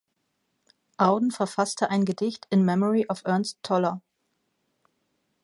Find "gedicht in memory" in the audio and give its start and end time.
2.05-3.05